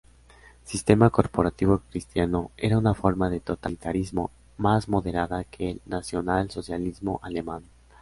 [0.63, 7.65] Sistema corporativo cristiano, era una forma de totalitarismo más moderada que el nacionalsocialismo alemán.